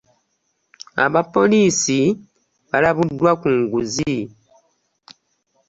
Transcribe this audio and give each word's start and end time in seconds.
Abapoliisi 1.05 1.99
balabuddwa 2.69 3.31
ku 3.41 3.47
nguzi. 3.59 4.15